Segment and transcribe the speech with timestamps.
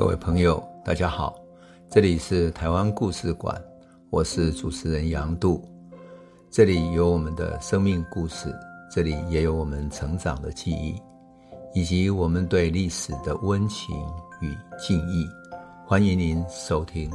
[0.00, 1.38] 各位朋友，大家好，
[1.90, 3.62] 这里是台湾故事馆，
[4.08, 5.62] 我是主持人杨度，
[6.50, 8.50] 这里有我们的生命故事，
[8.90, 10.98] 这里也有我们成长的记忆，
[11.74, 13.94] 以及我们对历史的温情
[14.40, 15.28] 与敬意。
[15.86, 17.10] 欢迎您收听。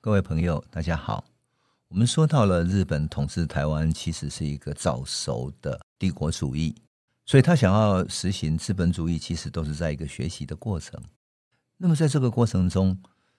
[0.00, 1.22] 各位朋友，大家好，
[1.90, 6.74] 我们说到了日本统治台湾，其实是一个早熟的帝国主义。
[7.32, 11.02] 所以他想要实行资本主义，其实都是在一个学习的过程。
[11.78, 12.94] 那么在这个过程中，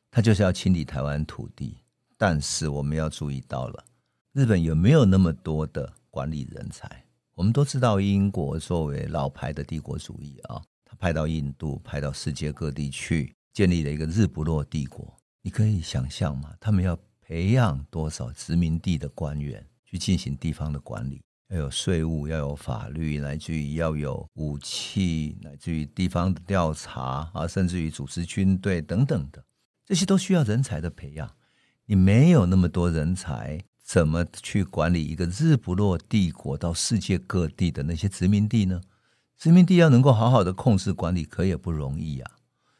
[0.09, 1.77] 他就是要清理台湾土地。
[2.17, 3.85] 但是我们要注意到了，
[4.31, 7.05] 日本有没有那么多的管理人才？
[7.35, 15.15] 我们都知道，英国作为老牌的帝国主义啊，他派到印度、派到世界各地去，建立了一个日不落帝国。
[15.43, 16.55] 你可以想象吗？
[16.59, 21.21] 他们要培养多少殖民地的官员去进行地方的管理？
[21.49, 29.43] 要有税务，要有法律，乃至于要有武器，乃至于地方的调查啊，甚至于组织军队等等的，
[29.85, 31.31] 这些都需要人才的培养。
[31.85, 38.81] 你没有那么多人才，怎么去管理一个日不落帝国到世界各地的那些殖民地呢？
[39.37, 42.31] 殖民地要能够好好的控制管理，可也不容易啊。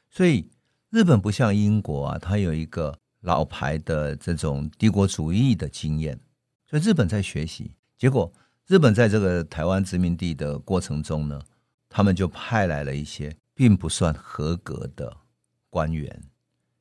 [0.09, 0.49] 所以
[0.89, 6.19] 日本不像英国啊，它有一个老牌的这种帝国主义的经验，
[6.67, 8.33] 所以日本在学习，结果。
[8.67, 11.39] 日本在这个台湾殖民地的过程中呢，
[11.89, 15.15] 他们就派来了一些并不算合格的
[15.69, 16.23] 官员，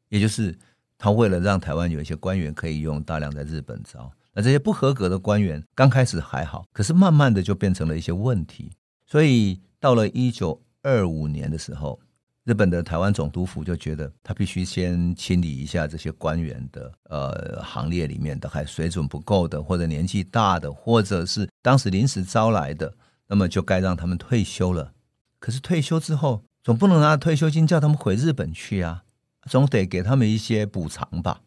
[0.09, 0.57] 也就是
[0.97, 4.11] 他为了让台湾有一些官员可以用，大量在日本招。
[4.33, 8.71] 那这些不合格的官员刚开始还好，可是慢慢的就变成了一些问题。
[9.07, 12.01] 所以到了一九二五年的时候。
[12.45, 22.95] 日本的台湾总督府就觉得他必须先清理一下这些官员的呃行列里面的还水准不够的，或者年纪大的，或者是当时临时招来的，
[23.29, 24.93] 那么就该让他们退休了。
[25.39, 29.05] 可是退休之后，总不能拿退休金叫他们回日本去啊，
[29.49, 31.41] 总得给他们一些补偿吧。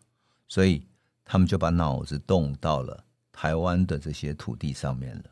[0.47, 0.87] 所以
[1.23, 5.25] 他们就把脑子动到了台湾的这些土地上面了。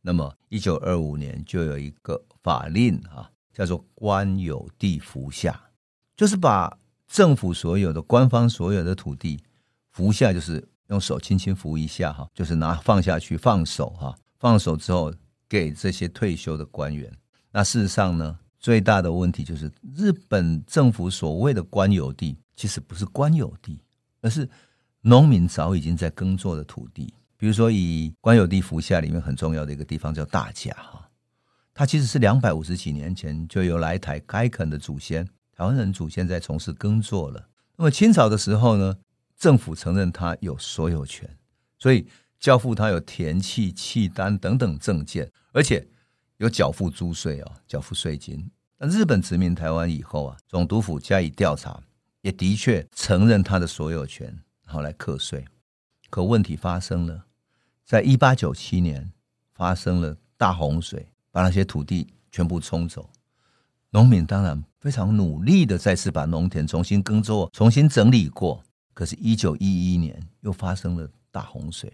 [0.00, 3.28] 那么一九二五年就有一个法令啊。
[3.54, 5.60] 叫做官有地服下，
[6.16, 6.74] 就是把
[7.06, 9.38] 政府所有的官方所有的土地
[9.90, 15.14] 服下，就是用手轻轻扶一下哈，就是拿放下去放手哈，放手之后
[15.48, 17.08] 给这些退休的官员。
[17.52, 23.80] 那事实上呢，最大的问题就是日本政府所谓的官有地，其实不是官有地，
[24.20, 24.48] 而是
[25.00, 27.14] 农民早已经在耕作的土地。
[27.36, 31.08] 比如说以官有地服下里面很重要的一个地方叫大甲哈。
[31.72, 35.24] 它其实是两百五十几年前就有来台开垦的祖先，
[35.56, 37.48] 台湾人祖先在从事耕作了。
[37.76, 38.96] 那么清朝的时候呢，
[39.38, 41.30] 政府承认他有所有权，
[41.78, 42.08] 所以
[42.42, 45.86] 交付他有田契、契单等等证件，而且
[46.38, 48.50] 有缴付租税啊，缴付税金。
[48.78, 51.80] 那日本殖民台湾以后啊，总督府加以调查，
[52.22, 54.26] 也的确承认他的所有权，
[54.66, 55.44] 然后来课税。
[56.10, 57.26] 可问题发生了，
[57.86, 59.12] 在一八九七年
[59.54, 61.06] 发生了大洪水。
[61.34, 63.08] 把那些土地全部冲走，
[63.88, 68.62] 农民当然非常努力的再次把农田重新耕作、重新整理过。
[68.92, 71.90] 可是，一九一一年又发生了大洪水。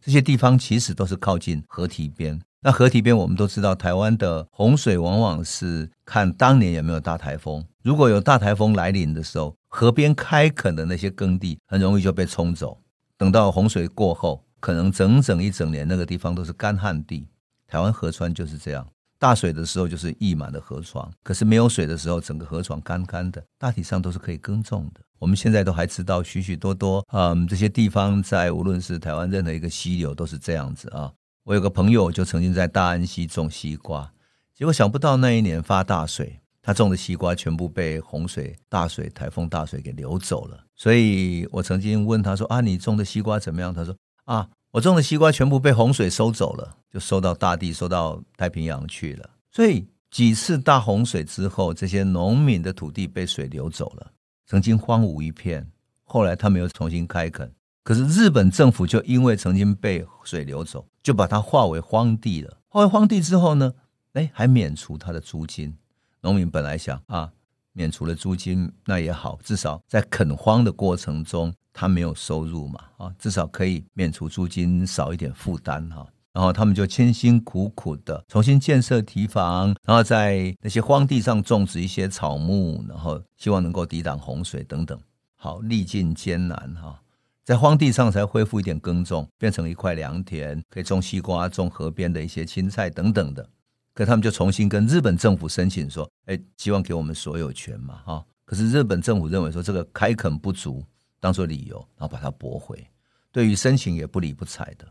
[0.00, 2.40] 这些地方其实都是靠近河堤边。
[2.62, 7.64] 那河堤边，我们都知道，台湾的洪水往往是看当年有没有大台风。
[7.82, 12.78] 如果有大台风来临的时候，河边开垦的那些耕地很容易就被冲走。
[13.16, 17.26] 等到洪水过后，可能整整一整年那个地方都是干旱地。
[17.66, 18.86] 台湾河川就是这样，
[19.20, 25.02] 大水的时候就是溢满了河床，可是没有水的时候，整个河床干干的，大体上都是可以耕种的。
[25.18, 31.12] 我们现在都还知道许许多多，嗯，这些地方在无论是台湾任何一个溪流都是这样子啊。
[31.44, 34.10] 我有个朋友就曾经在大安溪种西瓜，
[34.54, 40.58] 结果想不到那一年发大水，他种的西瓜全部被洪水、大水、台风大水给流走了。
[40.76, 43.94] 所以我曾经问他说：“啊，你种的西瓜怎么样？”他说
[44.24, 49.28] ：“啊。”我种的西瓜全部被洪水收走了，就收到大地，收到太平洋去了。
[49.50, 54.12] 所以几次大洪水之后，这些农民的土地被水流走了，
[54.46, 55.68] 曾经荒芜一片。
[56.04, 57.52] 后来他们又重新开垦，
[57.82, 62.56] 可是日本政府就因为曾经被水流走，就把它划为荒地了。
[62.68, 63.72] 划为荒地之后呢，
[64.12, 65.76] 哎，还免除他的租金。
[66.20, 67.32] 农民本来想啊，
[67.72, 71.52] 免除了租金那也好，至少在垦荒的过程中。
[71.80, 76.06] 他没有收入嘛，啊，至少可以免除租金，少一点负担哈。
[76.30, 85.00] 然后他们就辛辛苦苦的重新建设堤防，然后在那些荒地上种植一些草木，然后希望能够抵挡洪水等等。
[85.36, 87.00] 好，历尽艰难哈，
[87.44, 93.48] 在荒地上才恢复一点耕种，变成一块良田，可以种西瓜、种河边的一些青菜等等的。
[93.94, 98.22] 可他们就重新跟日本政府申请说，哎，希望给我们所有权嘛，哈。
[98.44, 100.84] 可是日本政府认为说这个开垦不足，
[101.20, 102.84] 当做理由，然后把它驳回。
[103.30, 104.86] 对于申请也不理不睬的。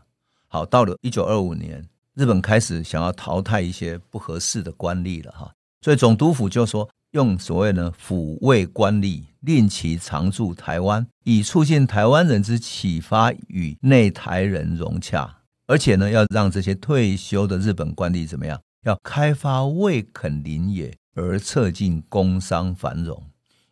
[0.46, 5.52] 好，到了一九二五年，日本开始想要淘汰一些不合适的官吏了，哈。
[5.82, 15.38] 所以总督府就说，用所谓的抚慰官吏，令其常驻台湾，以促进台湾人之启发与内台人融洽。
[15.66, 18.60] 而且呢，要让这些退休的日本官吏怎么样？
[18.84, 23.22] 要开发未垦林野，而促进工商繁荣。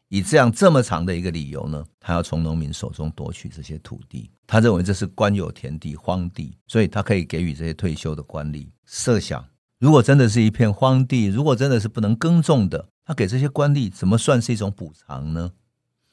[0.08, 4.30] 以这样这么长的一个理由呢，他要从农民手中夺取这些土地。
[4.46, 8.66] 他认为这是官有田地、荒地，所以他可以给予这些退休的官吏。
[8.86, 9.44] 设想。
[9.78, 15.52] 如果真的是一片荒地，如果真的是不能耕种的，他给这些官吏怎么算是一种补偿呢？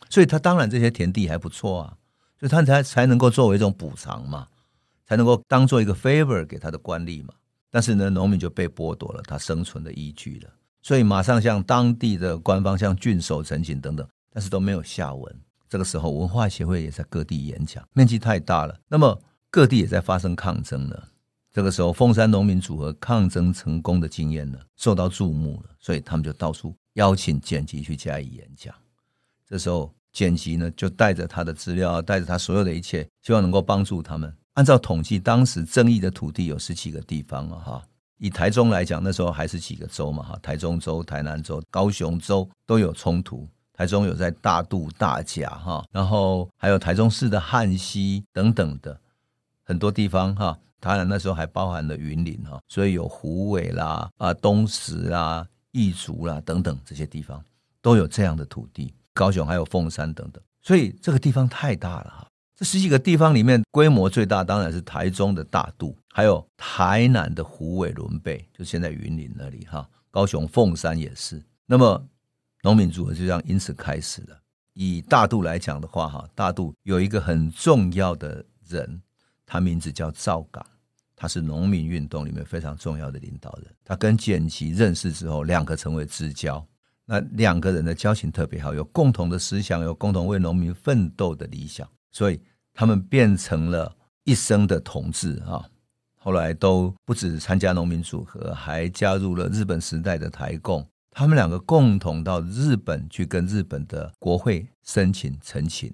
[0.09, 1.97] 所以他当然这些田地还不错啊，
[2.39, 4.47] 所以他才才能够作为一种补偿嘛，
[5.07, 7.33] 才能够当做一个 favor 给他的官吏嘛。
[7.71, 10.49] 但是呢，农民就被剥夺了他生存的依据了，
[10.85, 15.35] 所以马上向当地的官方、向郡守陈情等等，但是都没有下文。
[15.67, 21.07] 这个时候，文化协会也在各地演讲，面积太大了，那么各地也在发生抗争了。
[21.51, 28.71] 这个时候，凤山农民组合抗争成功的经验呢，受到注目了，所以他们就到处邀请简吉去加以演讲。
[29.49, 34.31] 这时候，简吉呢就带着他的资料，带着他所有的一切，希望能够帮助他们。
[34.53, 37.83] 按照统计，当时争议的土地有十几个地方啊，哈。
[38.17, 43.47] 以台中来讲，那时候还是几个州嘛，哈，台中州、台南州、高雄州都有冲突。
[43.73, 48.97] 台中有在大肚、大甲，哈，然后还有台中市的汉溪等等的
[49.63, 50.57] 很多地方，哈。
[50.79, 57.43] 当然，那时候还包含了云林哈，所以有虎尾啦、啊东石啦、义竹啦等等这些地方
[57.81, 58.93] 都有这样的土地。
[59.11, 62.27] 高雄还有凤山等等，所以这个地方太大了哈。
[62.55, 69.87] 这十几个地方里面，规模最大当然是台中的大肚，还有台南的虎尾仑背，就现在云林那里哈。
[70.09, 71.43] 高雄凤山也是。
[71.65, 72.01] 那么
[72.63, 74.39] 农民组合就这样因此开始了。
[74.73, 79.01] 以大肚来讲的话哈，大肚有一个很重要的人，
[79.45, 80.65] 他名字叫赵港。
[81.17, 83.73] 他是农民运动里面非常重要的领导人。
[83.83, 86.65] 他跟简吉认识之后，两个成为知交。
[87.05, 92.39] 那两个人的交情特别好，有共同的思想，有共同为农民奋斗的理想，所以
[92.73, 95.69] 他们变成了一生的同志啊。
[96.15, 100.87] 后来都不止参加农民组合，还加入了日本时代的台共。
[101.11, 105.93] 他们两个共同到日本去跟日本的国会申请陈情。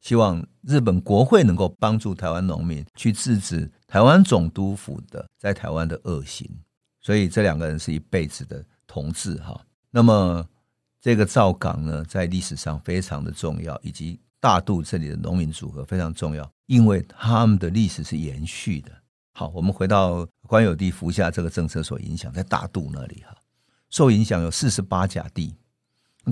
[0.00, 6.50] 希望日本国会能够帮助台湾农民去制止台湾总督府的在台湾的恶行，
[7.00, 9.60] 所以这两个人是一辈子的同志哈。
[9.90, 10.44] 那么
[11.00, 18.90] 这个赵港呢，在历史上非常的重要，以及大渡这里的农民组合非常重要，因为他们的历史是延续的。
[19.34, 23.36] 好，我们回到官有地服下这个政策所影响，在大渡那里哈，
[23.88, 25.54] 受影响有四十八甲地。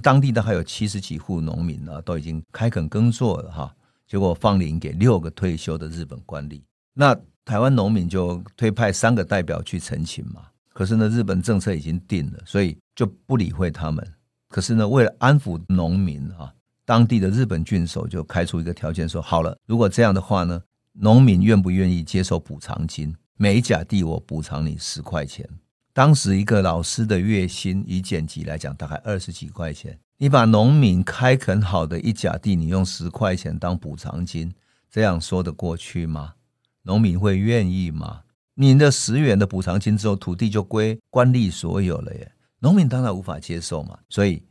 [0.03, 3.73] 当地的还有七十几户农民呢，都已经开垦耕作了哈。
[4.09, 6.61] 结果放领给六个退休的日本官吏，
[6.93, 10.49] 那台湾农民就推派三个代表去陈情嘛。
[10.73, 14.05] 可是呢，日本政策已经定了，所以就不理会他们。
[14.49, 16.53] 可是呢，为了安抚农民啊，
[16.91, 20.61] 当地的日本郡守就开出一个条件说：好了，如果这样的话呢，
[20.95, 23.15] 农民愿不愿意接受补偿金？
[23.37, 25.49] 每一甲地我补偿你十块钱。
[25.93, 29.97] 当时一个老师的月薪以简吉来讲，大概二十几块钱。
[30.19, 34.53] 你把农民开垦好的一甲地，你用十块钱当补偿金，
[34.91, 36.33] 这样说得过去吗？
[36.83, 38.23] 农民会愿意吗？
[38.55, 42.33] 你的十元的补偿金之后，土地就归官吏所有了耶。
[42.59, 43.97] 农民当然无法接受嘛。
[44.09, 44.43] 所以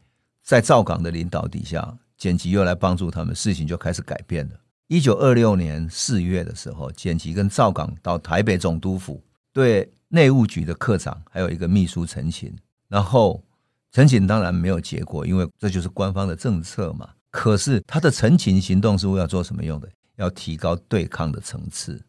[0.41, 4.55] 在赵港的领导底下，剪辑又来帮助他们，事情就开始改变了。
[4.89, 9.19] 一九二六年四月的时候，剪辑跟赵港到台北总督府
[9.51, 9.91] 对。
[10.11, 12.51] 内务局的课长还有一个秘书陈情，
[12.87, 13.43] 然后
[13.91, 17.07] 陈情当然没有结果，因为这就是官方的政策嘛。
[17.29, 19.87] 可是他的陈情行动是为了做什么用的？
[20.15, 22.03] 要提高对抗的层次，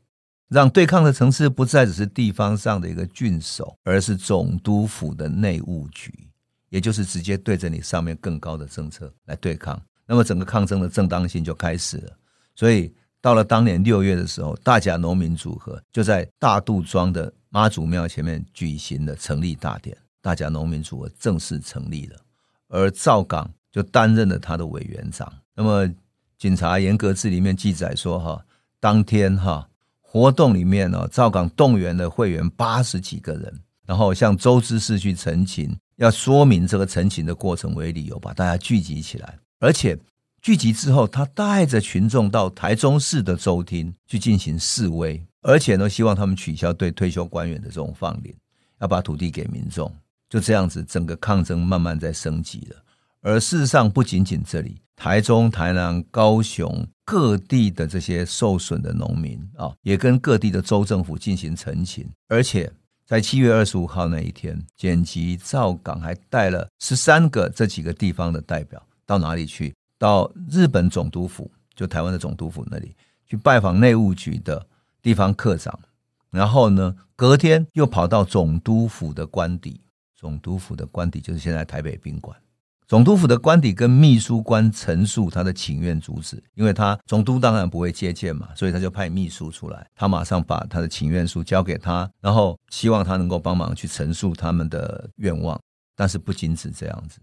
[0.48, 6.30] 让对抗的层次不再只是地方上的一个郡守，而是总督府的内务局，
[6.70, 9.78] 也就是直接对着你上面更高的政策来对抗。
[10.10, 12.12] 那么整个抗争的正当性就开始了。
[12.56, 17.32] 所以到了当年六月的时候，大甲农民组合就在大肚庄的。
[17.52, 22.16] 妈祖庙前面举行了成立大典，大甲农民组合正式成立了，
[22.68, 25.32] 而赵岗就担任了他的委员长。
[25.56, 25.92] 那么，
[26.38, 28.40] 警察严格志里面记载说，哈，
[28.78, 29.68] 当天哈
[30.00, 33.52] 活动里面呢，赵岗动员了会员八十几个人，
[33.84, 39.96] 然后向周知事去陈情，要说明这个陈情的过程为理由，把大家聚集起来，而且
[40.42, 45.24] 聚集之后，他带着群众到台中市的州厅去进行示威。
[45.42, 48.34] 而且呢，希望他们取消对退休官员的这种放领，
[48.80, 49.90] 要把土地给民众。
[50.28, 52.76] 就这样子，整个抗争慢慢在升级了。
[53.22, 62.08] 而事实上，不仅仅这里，台中、台南、高雄各地的这些受损的农民啊，也跟各地的州政府进行陈情。
[62.28, 62.70] 而且
[63.06, 69.74] 在七月二十五号那一天，简吉兆港还带了十三个这几个地方的代表到哪里去？
[69.98, 72.94] 到日本总督府，就台湾的总督府那里
[73.26, 74.64] 去拜访内务局的
[75.02, 75.76] 地方课长。
[76.30, 79.80] 然后呢，隔天又跑到总督府的官邸。
[80.14, 82.38] 总督府的官邸就是现在台北宾馆。
[82.86, 95.60] 总督府的官邸跟秘书官陈述他的请愿主旨，因为他总督当然不会接见嘛，所以他就派秘书出来，他马上把他的请愿书交给他，然后希望他能够帮忙去陈述他们的愿望。
[95.96, 97.18] 但是不仅止这样子，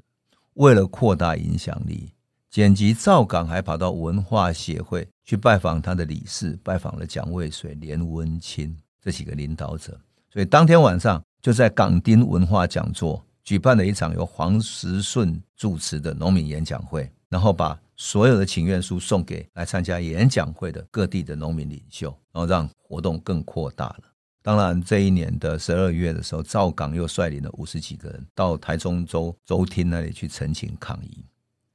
[0.57, 2.11] 为了扩大影响力，
[2.51, 9.99] 简吉赵港还跑到文化协会去拜访他的理事，拜访了蒋渭水、连文清这几个领导者。
[10.31, 11.19] 所以当天晚上。
[11.39, 24.03] 就在港丁文化讲座举办了一场由黄时顺主持的农民演讲会，然后把所有的请愿书送给来参加演讲会的各地的农民领袖，然后让活动更扩大了。
[24.47, 31.25] 当然，这一年的十二月的时候，赵港又率领了五十几个人到台中州州厅那里去陈情抗议，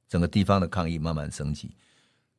[0.09, 1.75] 整个地方的抗议慢慢升级，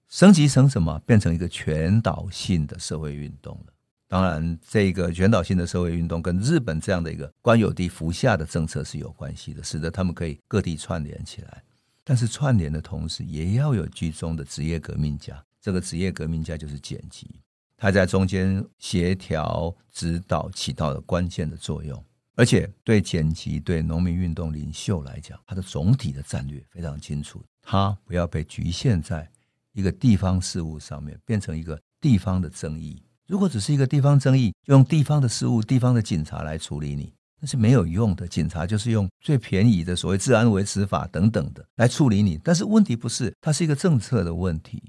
[0.09, 1.01] 升级成什么？
[1.07, 3.73] 变成一个全岛性的社会运动了。
[4.09, 11.63] 当然，这个全岛性的社会运动跟日本这样的一个官有地服下的政策是有关系的，使得他们可以各地串联起来。
[12.03, 15.41] 但是串联的同时，也要有居中的职业革命家。
[15.61, 17.41] 这个职业革命家就是剪辑，
[17.85, 22.03] 他在中间协调、指导起到了关键的作用。
[22.35, 29.31] 而且对剪辑、对农民运动领袖来讲，他的总体的战略非常清楚，他不要被局限在
[29.75, 33.03] 一个地方事务上面，变成一个地方的争议。
[33.27, 38.27] 如果只是一个地方争议，用地方的事务、地方的警察来处理你，那是没有用的。
[38.27, 42.41] 警察就是用最便宜的所谓治安维持法等等的来处理你。
[42.43, 44.83] 但是问题不是，它是一个政策的问题。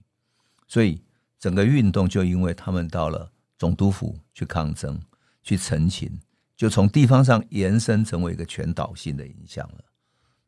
[0.65, 0.99] 所以
[1.45, 4.99] 整个运动就因为他们到了总督府去抗争、
[5.43, 6.19] 去陈情，
[6.57, 9.83] 就从地方上延伸成为一个全岛性的影响了。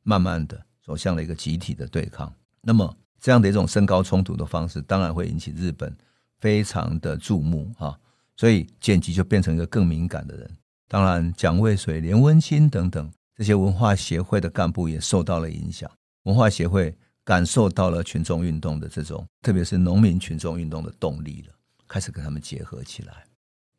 [0.02, 2.34] 慢慢的走向了一个集体的对抗。
[2.62, 5.96] 那么这样的一种升高冲突的方式，当然会引起日本。
[6.40, 8.00] 非常的注目哈，
[8.36, 10.50] 所以简吉就变成一个更敏感的人。
[10.88, 15.92] 当然，蒋渭水、连温清等等这些文化协会的干部也受到了影响。
[16.24, 16.96] 文化协会
[17.28, 21.54] 感受到了群众运动的这种，特别是农民群众运动的动力了，
[21.86, 23.26] 开始跟他们结合起来。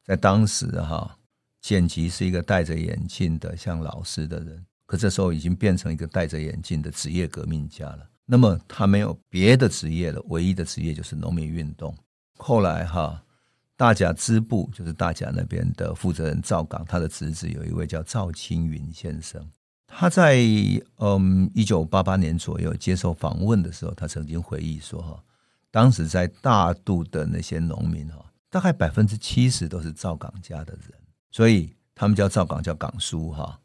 [0.04, 1.16] 在当时哈，
[1.62, 8.06] 剪辑是一个戴着眼镜的像老师的人，可这时候已经变成一个戴着眼镜的职业革命家了。
[8.26, 11.96] 那么他没有别的职业了，唯一的职业就是农民运动。
[12.36, 13.24] 后来哈，
[13.78, 19.42] 大甲支部就是大甲那边的负责人赵港，他的侄子有一位叫赵青云先生，
[19.88, 20.36] 他在
[20.98, 25.20] 嗯一九八八年左右接受访问的时候，他曾经回忆说哈，
[25.70, 30.92] 当时在大渡的那些农民哈，大概百分之七十都是赵港家的人，
[31.32, 33.58] 所以他们叫赵港叫港叔哈，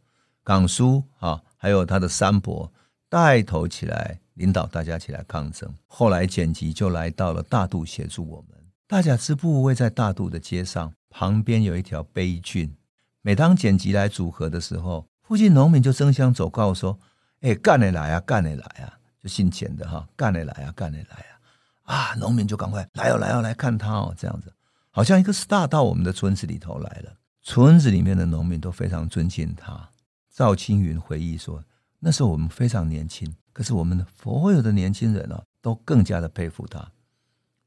[0.44, 2.72] 港叔哈，还有他的三伯
[3.10, 8.60] 带头起来领导大家起来抗争，后来剪辑就来到了大渡协助我们。
[8.88, 12.74] 大甲支部位在大渡的街上，旁边有一条陂圳。
[13.22, 17.00] 每当剪辑来组合的时候，附近农民就争相走告说
[17.42, 21.25] ：“哎，干得来啊，干得来啊！”就姓钱的哈，干得来啊，干得来
[21.86, 22.12] 啊！
[22.12, 24.54] 啊，农民就赶快来哦，来哦，来看他哦，这样子，
[24.92, 27.18] 好像一个 star 到我们的村子里头来了。
[27.42, 29.90] 村子里面的农民都非常尊敬他。
[30.30, 31.63] 赵青云回忆说
[31.98, 36.88] ：“那时候我们非常年轻，可是我们的所有的年轻人哦，都更加的佩服他。”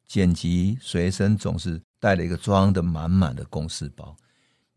[0.07, 4.17] 简辑随身总是带了一个装得满满的公事包，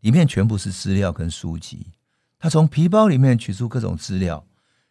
[0.00, 1.86] 里面全部是资料跟书籍。
[2.42, 4.46] 他从皮包里面取出各种资料，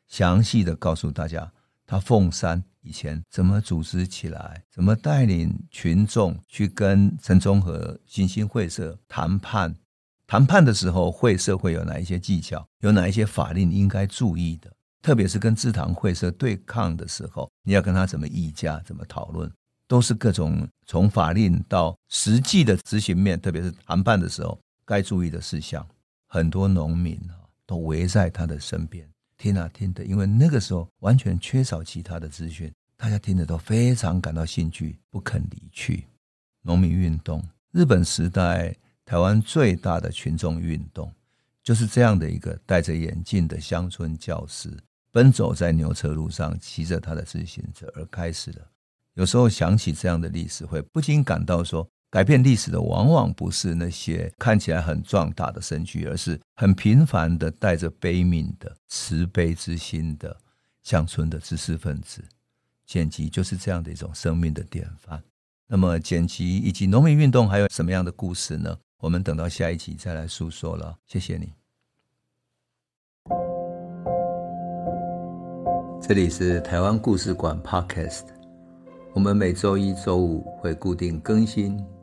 [0.08, 1.52] 详细的告诉大家
[1.84, 9.76] 他凤山以前怎么组织起来，怎么带领群众去跟陈忠和新兴会社谈判。
[10.28, 19.52] 谈判的时候，会社会有哪一些技巧，有哪一些法令应该注意的，特别是跟制糖会社对抗的时候，你要跟他怎么议价，怎么讨论。
[19.88, 25.84] 都是各种从法令到实际的执行面，特别是谈判的时候该注意的事项。
[26.32, 27.39] 很多农民啊
[27.70, 29.08] 都围在他的身边
[29.38, 36.08] 听啊听的，因为那个时候完全缺少其他的资讯，大家听的都非常感到兴趣，不肯离去。
[36.64, 41.14] 农民运动，日本时代台湾最大的群众运动，
[41.62, 44.76] 就是这样的一个戴着眼镜的乡村教师，
[45.12, 48.68] 奔走在牛车路上，骑着他的自行车而开始的。
[49.14, 60.36] 有时候想起这样的历史，会不禁感到说，改变历史的往往不是那些看起来很壮大的身躯，而是很平凡的、带着悲悯的、慈悲之心的
[60.82, 62.24] 乡村的知识分子。
[62.88, 65.22] 剪辑就是这样的一种生命的典范。
[65.68, 68.76] 那么，剪辑以及农民运动还有什么样的故事呢？
[69.00, 70.98] 我们等到下一集再来诉说了。
[71.06, 71.54] 谢谢你。
[76.02, 78.26] 这里是台湾故事馆 Podcast，
[79.14, 81.80] 我们每周一、周五会固定更新